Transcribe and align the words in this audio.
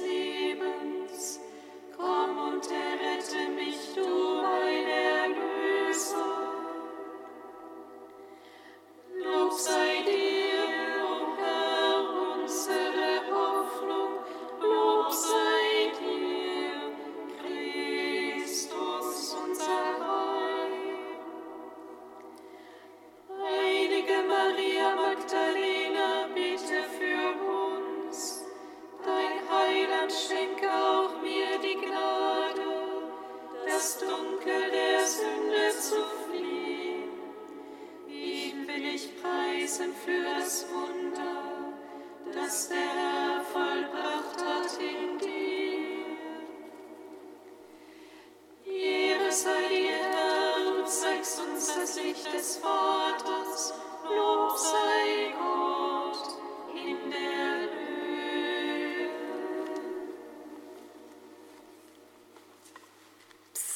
Lebens. 0.00 1.40
Komm 1.96 2.38
und 2.38 2.66
errette 2.70 3.50
mich, 3.54 3.94
du 3.94 4.35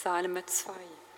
Psalm 0.02 0.35
2. 0.35 1.10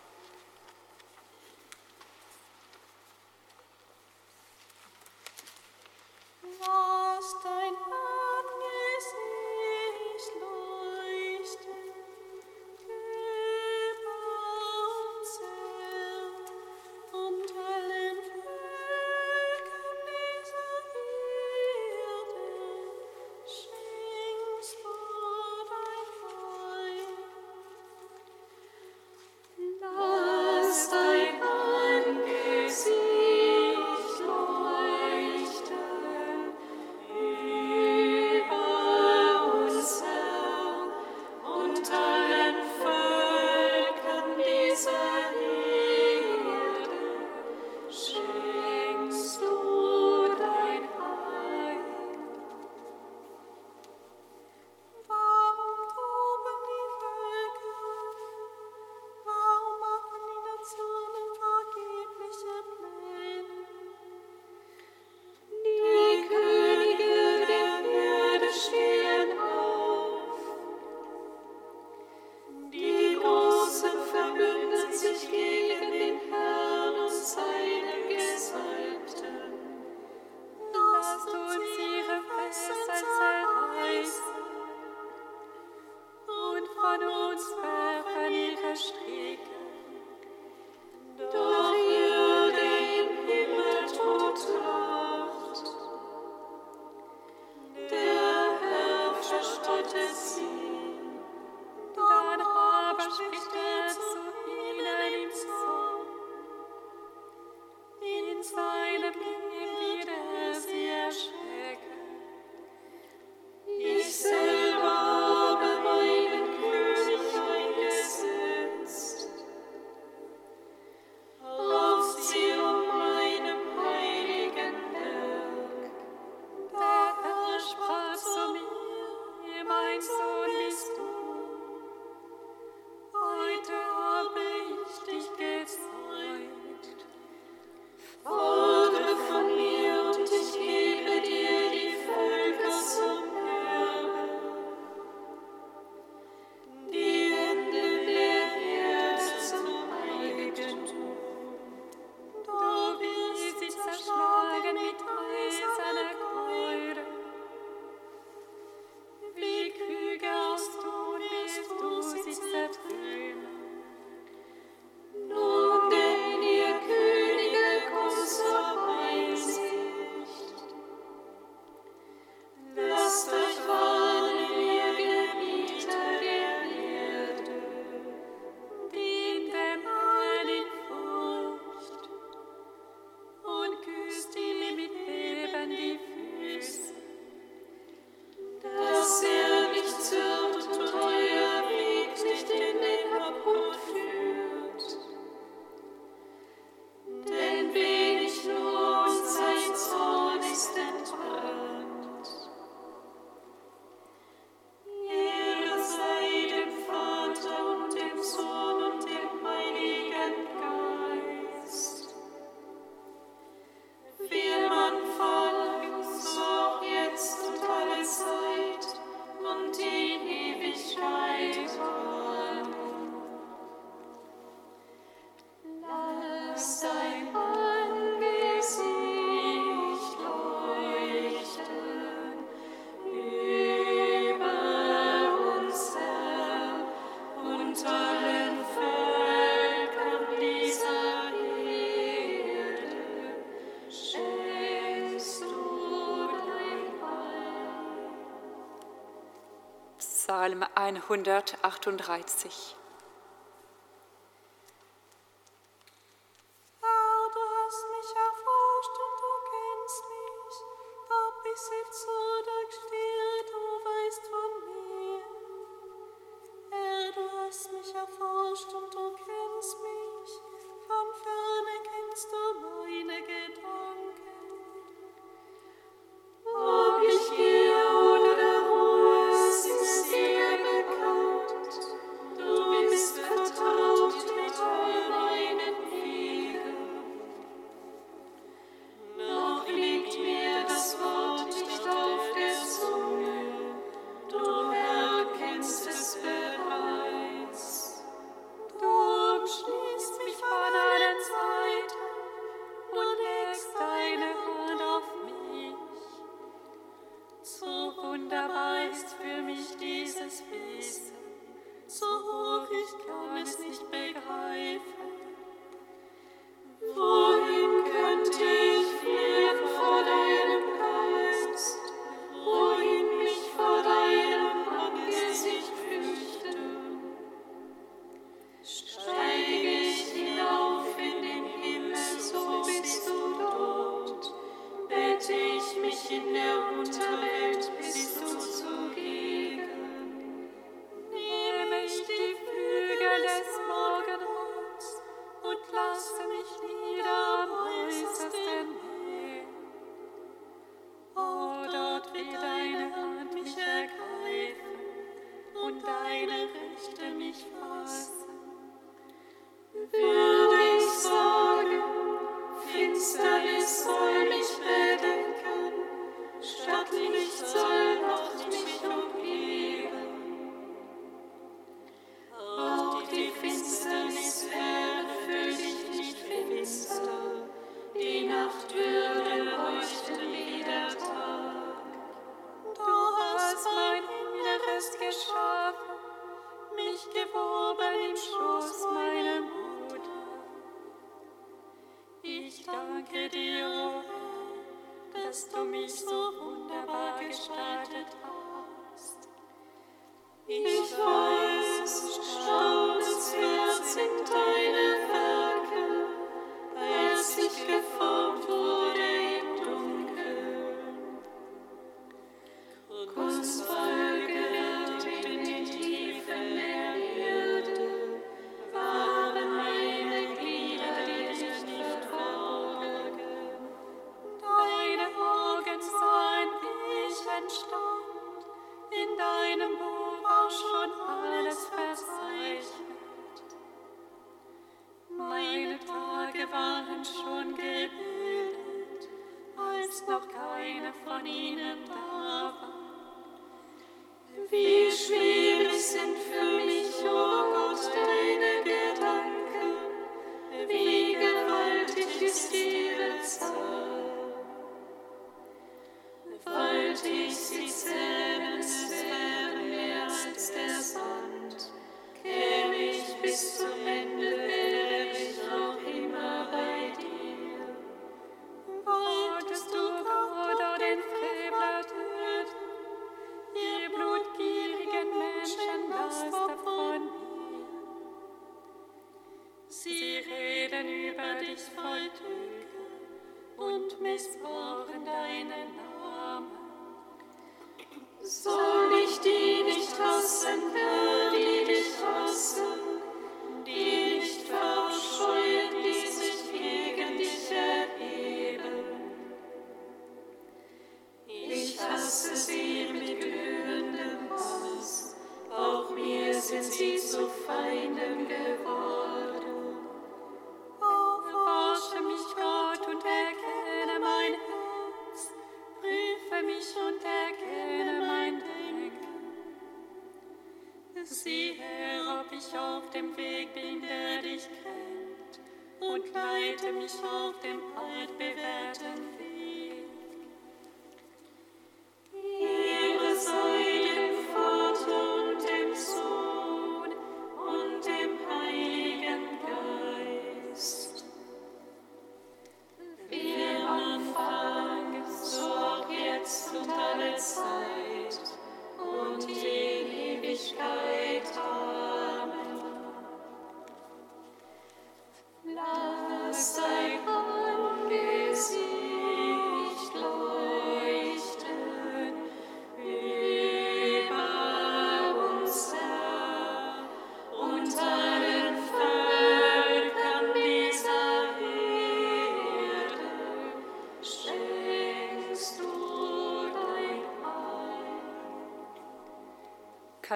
138. 251.09 252.82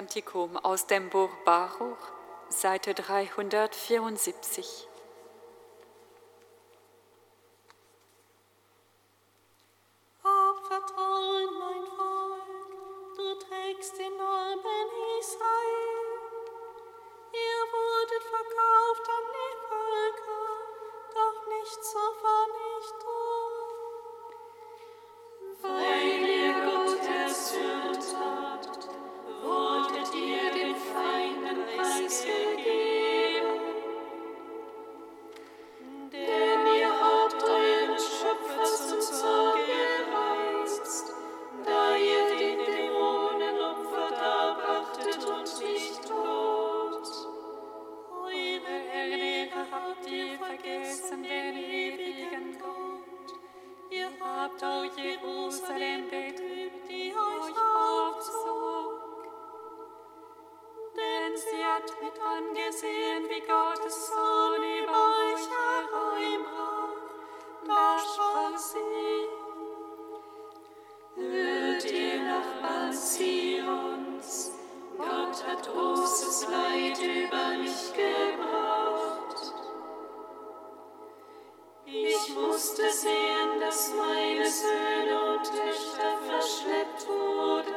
Kantikum 0.07 0.57
aus 0.57 0.87
dem 0.87 1.11
Buch 1.11 1.31
Baruch, 1.45 1.99
Seite 2.49 2.95
374. 2.95 4.87
habt, 54.47 54.63
O 54.63 54.85
Jerusalem, 55.01 56.09
betrübt 56.09 56.89
die 56.89 57.13
euch 57.13 57.57
aufzog. 57.77 58.95
Denn 60.97 61.37
sie 61.37 61.65
hat 61.65 61.91
mit 62.03 62.19
angesehen, 62.21 63.25
wie 63.29 63.41
Gottes 63.41 64.09
Sohn 64.09 64.63
über 64.63 64.99
euch 65.25 65.47
hereinbrach. 65.51 66.95
Da 67.67 67.99
sprach 67.99 68.59
sie, 68.59 69.29
Hört 71.17 71.85
ihr 71.91 72.23
nach 72.23 72.51
Balsions, 72.63 74.29
Gott 74.99 75.47
hat 75.47 75.67
großes 75.67 76.47
Leid 76.49 76.99
über 76.99 77.59
mich 77.59 77.93
gebracht. 77.95 78.86
musste 82.37 82.90
sehen, 82.90 83.61
dass 83.61 83.92
meine 83.94 84.49
Söhne 84.49 85.33
und 85.33 85.44
Töchter 85.44 86.18
verschleppt 86.29 87.09
wurden, 87.09 87.75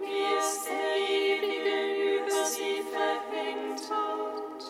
wie 0.00 0.24
es 0.38 0.64
der 0.64 0.96
Ewige 0.96 2.24
über 2.24 2.44
sie 2.44 2.82
verhängt 2.82 3.90
hat. 3.90 4.64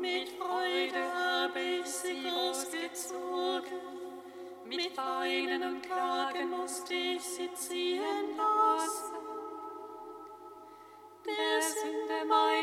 Mit 0.00 0.28
Freude 0.30 1.12
habe 1.14 1.60
ich 1.60 1.86
sie 1.86 2.22
großgezogen, 2.22 3.80
mit 4.66 4.96
Weinen 4.96 5.62
und 5.62 5.82
Klagen 5.82 6.50
musste 6.50 6.94
ich 6.94 7.22
sie 7.22 7.52
ziehen 7.54 8.36
lassen. 8.36 9.14
Der 11.26 11.62
Sünde 11.62 12.24
mein 12.28 12.53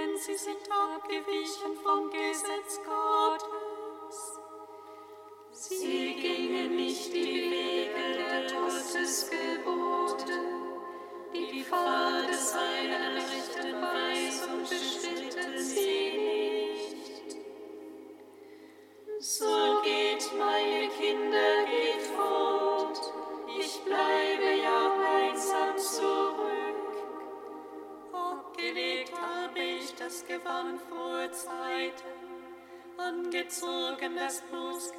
denn 0.00 0.16
sie 0.16 0.36
sind 0.36 0.64
abgewichen 0.70 1.76
vom 1.82 2.10
Gesetz 2.10 2.80
Gottes. 2.84 4.38
Sie 5.52 6.14
gingen 6.14 6.76
nicht 6.76 7.12
die 7.12 7.50
Wege 7.50 8.16
der 8.16 8.50
Gottes 8.50 9.30
Gebote, 9.30 10.38
die 11.34 11.62
Pfade 11.62 12.34
seien 12.34 12.79
goodness 34.10 34.42
moves. 34.52 34.92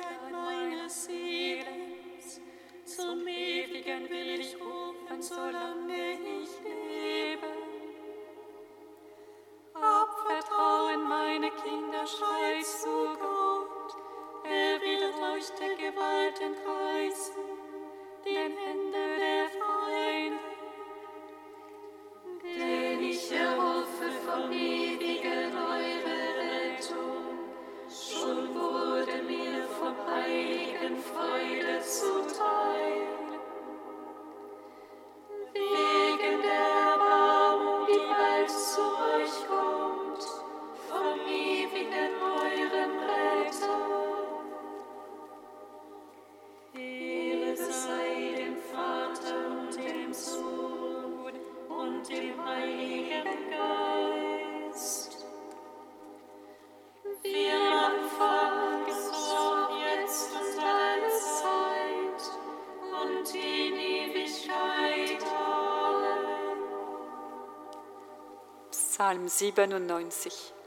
Psalm 69.02 69.28
97 69.28 70.61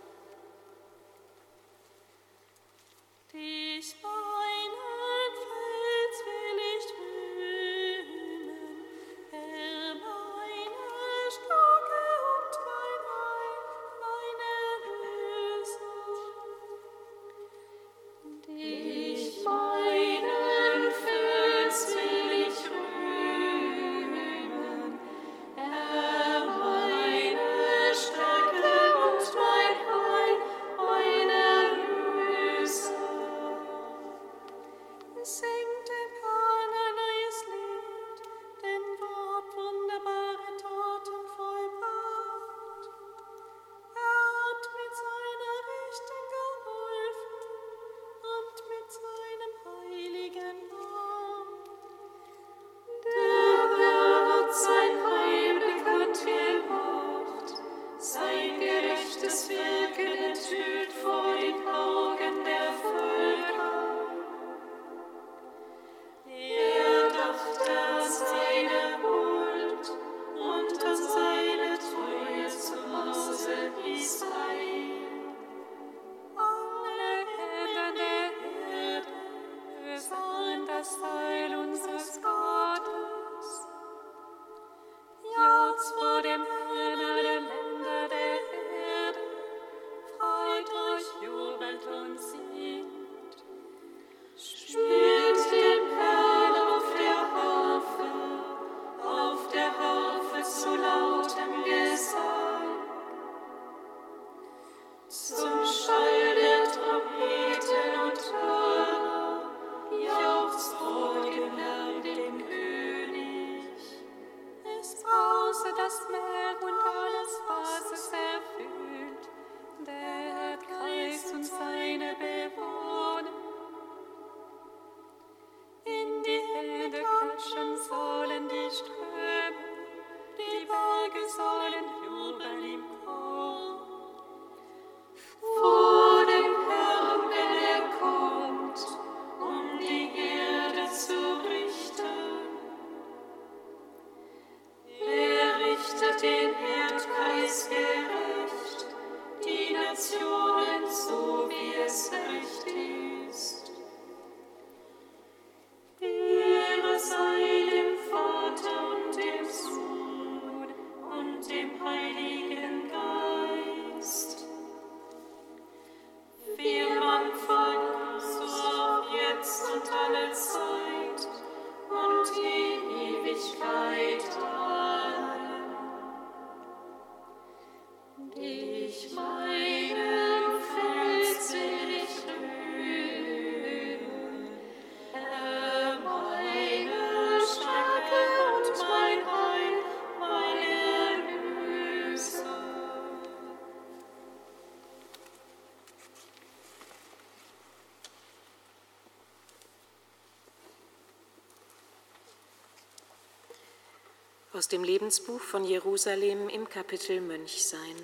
Aus 204.54 204.68
dem 204.68 204.84
Lebensbuch 204.84 205.40
von 205.40 205.64
Jerusalem 205.64 206.48
im 206.48 206.68
Kapitel 206.68 207.20
Mönchsein. 207.20 207.96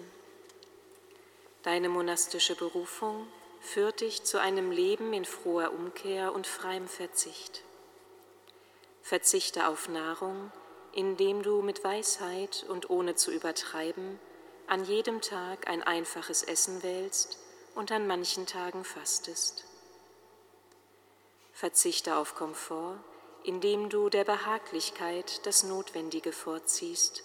Deine 1.62 1.88
monastische 1.88 2.56
Berufung 2.56 3.28
führt 3.60 4.00
dich 4.00 4.24
zu 4.24 4.40
einem 4.40 4.72
Leben 4.72 5.12
in 5.12 5.24
froher 5.24 5.72
Umkehr 5.72 6.34
und 6.34 6.48
freiem 6.48 6.88
Verzicht. 6.88 7.62
Verzichte 9.00 9.68
auf 9.68 9.88
Nahrung, 9.88 10.50
indem 10.92 11.44
du 11.44 11.62
mit 11.62 11.84
Weisheit 11.84 12.66
und 12.68 12.90
ohne 12.90 13.14
zu 13.14 13.30
übertreiben 13.30 14.18
an 14.66 14.84
jedem 14.84 15.20
Tag 15.20 15.68
ein 15.68 15.84
einfaches 15.84 16.42
Essen 16.42 16.82
wählst 16.82 17.38
und 17.76 17.92
an 17.92 18.08
manchen 18.08 18.46
Tagen 18.46 18.82
fastest. 18.82 19.66
Verzichte 21.52 22.16
auf 22.16 22.34
Komfort, 22.34 22.98
indem 23.44 23.88
du 23.88 24.08
der 24.08 24.24
Behaglichkeit 24.24 25.44
das 25.46 25.62
Notwendige 25.62 26.32
vorziehst. 26.32 27.24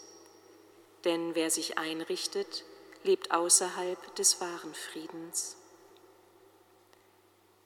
Denn 1.03 1.35
wer 1.35 1.49
sich 1.49 1.77
einrichtet, 1.77 2.63
lebt 3.03 3.31
außerhalb 3.31 4.15
des 4.15 4.41
wahren 4.41 4.73
Friedens. 4.73 5.57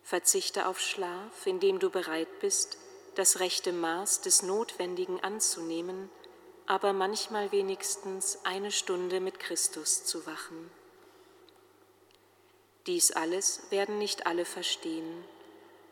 Verzichte 0.03 0.67
auf 0.67 0.79
Schlaf, 0.79 1.45
indem 1.45 1.79
du 1.79 1.89
bereit 1.89 2.39
bist, 2.39 2.77
das 3.15 3.39
rechte 3.39 3.71
Maß 3.71 4.21
des 4.21 4.41
Notwendigen 4.43 5.19
anzunehmen, 5.21 6.09
aber 6.65 6.93
manchmal 6.93 7.51
wenigstens 7.51 8.39
eine 8.43 8.71
Stunde 8.71 9.19
mit 9.19 9.39
Christus 9.39 10.05
zu 10.05 10.25
wachen. 10.25 10.71
Dies 12.87 13.11
alles 13.11 13.61
werden 13.69 13.97
nicht 13.97 14.25
alle 14.25 14.45
verstehen 14.45 15.23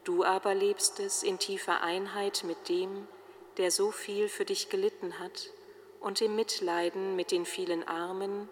Du 0.07 0.23
aber 0.23 0.55
lebst 0.55 1.01
es 1.01 1.21
in 1.21 1.37
tiefer 1.37 1.81
Einheit 1.81 2.45
mit 2.45 2.69
dem, 2.69 3.09
der 3.57 3.71
so 3.71 3.91
viel 3.91 4.29
für 4.29 4.45
dich 4.45 4.69
gelitten 4.69 5.19
hat, 5.19 5.51
und 5.99 6.21
im 6.21 6.33
Mitleiden 6.37 7.17
mit 7.17 7.31
den 7.31 7.45
vielen 7.45 7.85
Armen, 7.85 8.47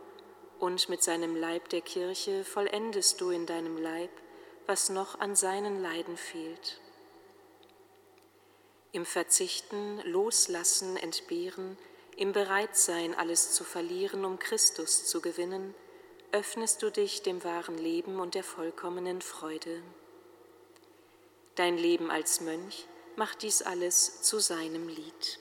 und 0.60 0.89
mit 0.89 1.02
seinem 1.02 1.34
Leib 1.34 1.70
der 1.70 1.80
Kirche 1.80 2.44
vollendest 2.44 3.22
du 3.22 3.30
in 3.30 3.46
deinem 3.46 3.78
Leib, 3.78 4.10
was 4.65 4.89
noch 4.89 5.22
an 5.22 5.34
seinen 5.38 5.82
Leiden 5.82 6.18
fehlt. 6.18 6.82
Im 8.91 9.06
Verzichten, 9.06 10.02
Loslassen, 10.04 10.98
Entbehren, 10.98 11.78
im 12.18 12.34
Bereitsein, 12.34 13.15
alles 13.15 13.54
zu 13.54 13.63
verlieren, 13.63 14.26
um 14.26 14.39
Christus 14.39 15.06
zu 15.06 15.22
gewinnen, 15.22 15.74
öffnest 16.34 16.84
du 16.84 16.91
dich 16.91 17.22
dem 17.22 17.46
wahren 17.46 17.78
Leben 17.78 18.20
und 18.20 18.36
der 18.36 18.44
vollkommenen 18.44 19.22
Freude. 19.22 19.82
Dein 21.56 21.78
Leben 21.78 22.12
als 22.12 22.41
Mönch 22.41 22.86
macht 23.15 23.41
dies 23.41 23.62
alles 23.62 24.22
zu 24.22 24.39
seinem 24.39 24.89
Lied. 24.89 25.39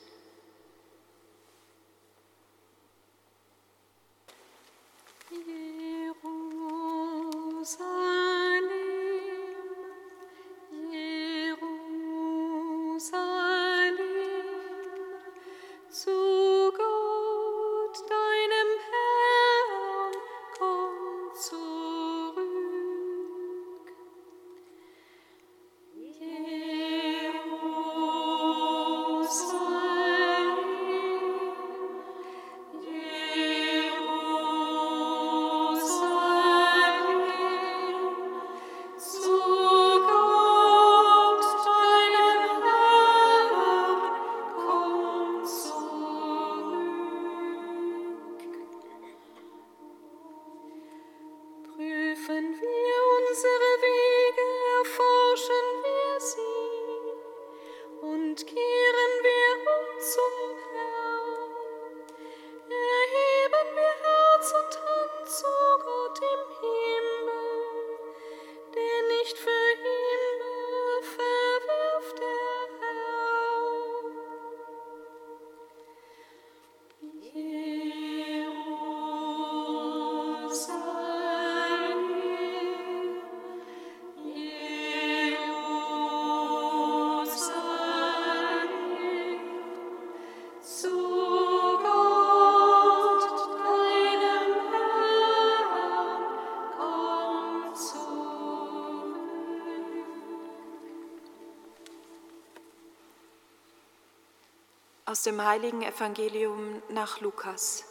Aus 105.15 105.23
dem 105.23 105.45
heiligen 105.45 105.83
Evangelium 105.83 106.83
nach 106.89 107.21
Lukas. 107.21 107.85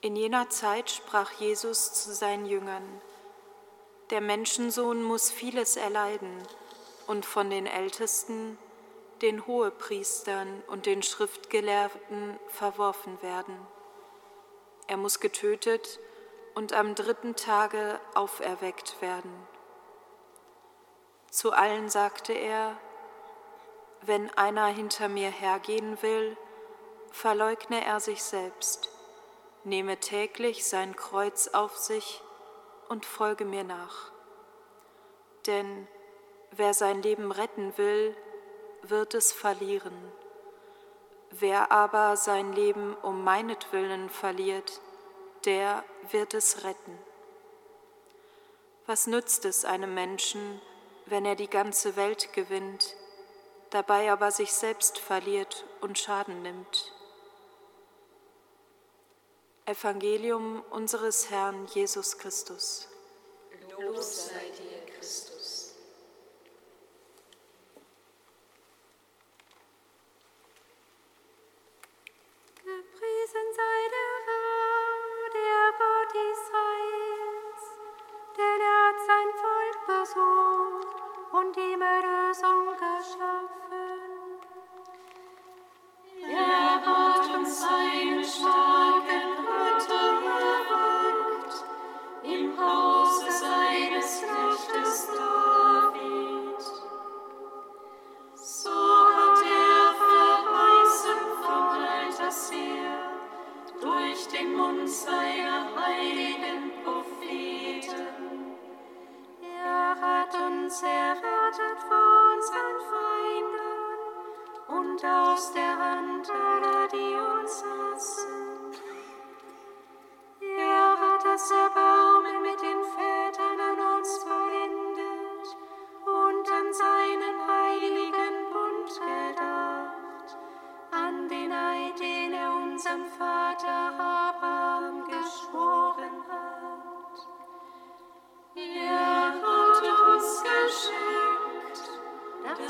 In 0.00 0.16
jener 0.16 0.50
Zeit 0.50 0.90
sprach 0.90 1.30
Jesus 1.34 1.92
zu 1.92 2.12
seinen 2.12 2.46
Jüngern, 2.46 2.82
der 4.10 4.20
Menschensohn 4.20 5.04
muss 5.04 5.30
vieles 5.30 5.76
erleiden 5.76 6.36
und 7.06 7.24
von 7.26 7.48
den 7.48 7.68
Ältesten, 7.68 8.58
den 9.22 9.46
Hohepriestern 9.46 10.64
und 10.66 10.86
den 10.86 11.04
Schriftgelehrten 11.04 12.40
verworfen 12.48 13.22
werden. 13.22 13.56
Er 14.88 14.96
muss 14.96 15.20
getötet 15.20 16.00
und 16.56 16.72
am 16.72 16.96
dritten 16.96 17.36
Tage 17.36 18.00
auferweckt 18.14 19.00
werden. 19.00 19.49
Zu 21.30 21.52
allen 21.52 21.88
sagte 21.88 22.32
er, 22.32 22.76
wenn 24.02 24.30
einer 24.36 24.66
hinter 24.66 25.08
mir 25.08 25.30
hergehen 25.30 26.02
will, 26.02 26.36
verleugne 27.12 27.84
er 27.84 28.00
sich 28.00 28.22
selbst, 28.22 28.88
nehme 29.62 29.98
täglich 29.98 30.66
sein 30.66 30.96
Kreuz 30.96 31.48
auf 31.48 31.76
sich 31.76 32.20
und 32.88 33.06
folge 33.06 33.44
mir 33.44 33.62
nach. 33.62 34.10
Denn 35.46 35.86
wer 36.50 36.74
sein 36.74 37.00
Leben 37.00 37.30
retten 37.30 37.76
will, 37.78 38.16
wird 38.82 39.14
es 39.14 39.32
verlieren. 39.32 40.12
Wer 41.30 41.70
aber 41.70 42.16
sein 42.16 42.52
Leben 42.52 42.96
um 43.02 43.22
meinetwillen 43.22 44.10
verliert, 44.10 44.80
der 45.44 45.84
wird 46.10 46.34
es 46.34 46.64
retten. 46.64 46.98
Was 48.86 49.06
nützt 49.06 49.44
es 49.44 49.64
einem 49.64 49.94
Menschen, 49.94 50.60
wenn 51.10 51.26
er 51.26 51.34
die 51.34 51.50
ganze 51.50 51.96
Welt 51.96 52.32
gewinnt, 52.32 52.96
dabei 53.70 54.10
aber 54.10 54.30
sich 54.30 54.52
selbst 54.52 54.98
verliert 54.98 55.66
und 55.80 55.98
Schaden 55.98 56.42
nimmt. 56.42 56.92
Evangelium 59.66 60.62
unseres 60.70 61.30
Herrn 61.30 61.66
Jesus 61.66 62.16
Christus. 62.18 62.88
Lob 63.70 63.98
sei 63.98 64.50
dir, 64.56 64.69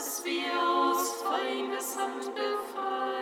des 0.00 0.24
wir 0.24 0.58
aus 0.58 1.22
Feindes 1.22 1.96
Hand 1.98 2.34
befreit. 2.34 3.19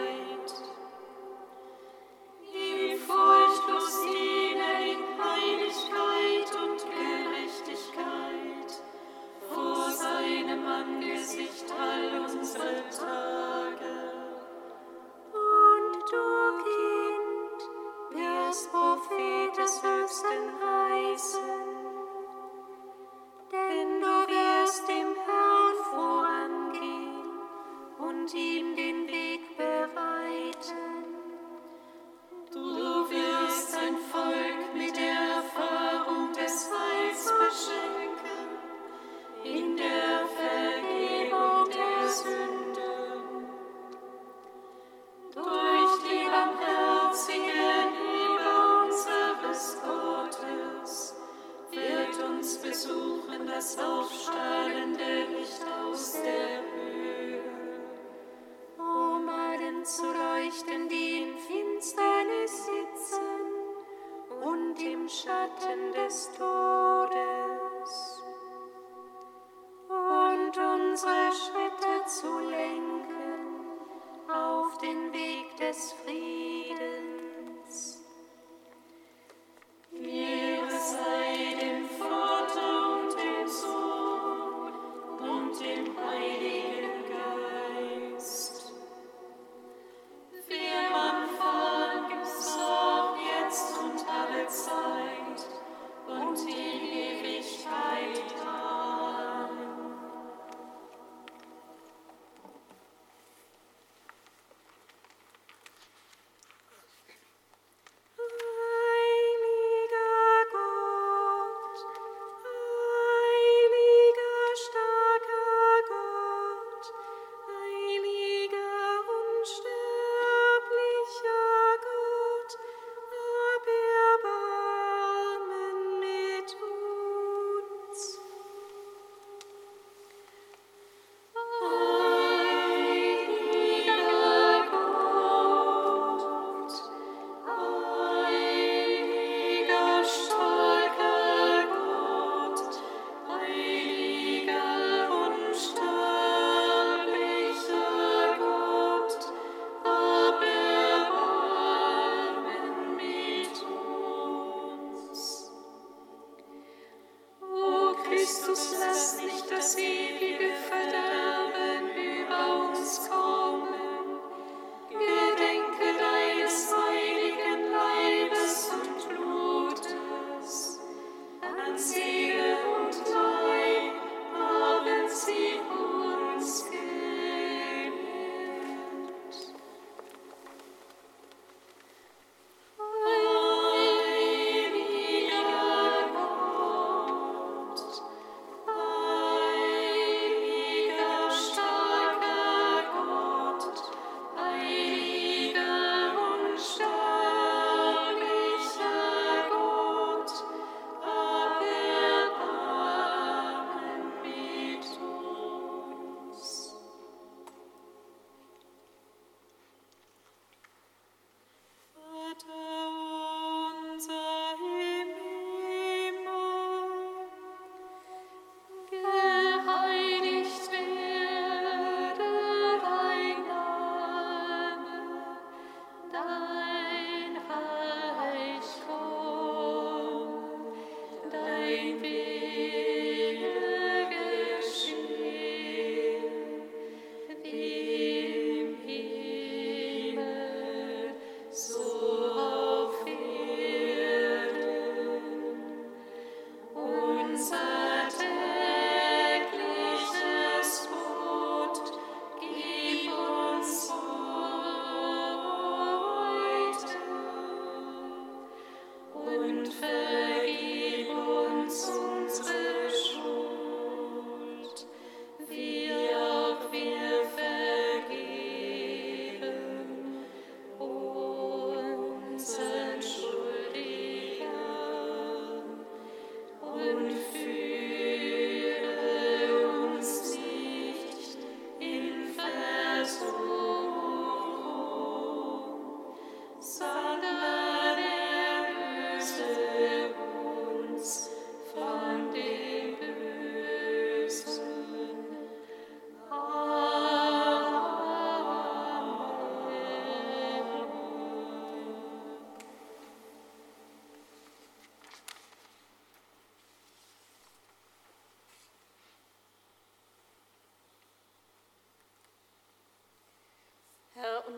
Yes. 75.69 75.93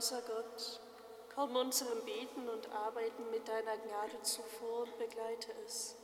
unser 0.00 0.22
Gott, 0.22 0.80
komm 1.34 1.54
unserem 1.56 2.02
Beten 2.06 2.48
und 2.48 2.70
Arbeiten 2.72 3.30
mit 3.30 3.46
deiner 3.46 3.76
Gnade 3.76 4.22
zuvor 4.22 4.84
und 4.84 4.96
begleite 4.96 5.52
es, 5.66 5.94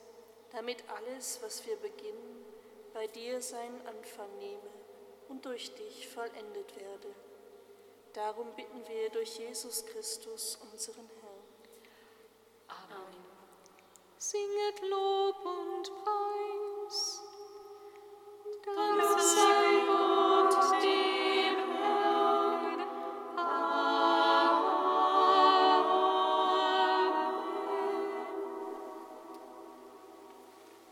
damit 0.52 0.84
alles, 0.90 1.38
was 1.40 1.66
wir 1.66 1.76
beginnen, 1.76 2.44
bei 2.92 3.06
dir 3.06 3.40
seinen 3.40 3.80
Anfang 3.86 4.28
nehme 4.38 4.68
und 5.30 5.46
durch 5.46 5.74
dich 5.76 6.08
vollendet 6.08 6.76
werde. 6.76 7.08
Darum 8.12 8.54
bitten 8.54 8.86
wir 8.86 9.08
durch 9.08 9.38
Jesus 9.38 9.86
Christus, 9.86 10.58
unseren 10.70 11.08
Herrn. 11.22 11.46
Amen. 12.68 13.16
Singet 14.18 14.82
Lob 14.90 15.36
und 15.42 16.04
Preis. 16.04 16.25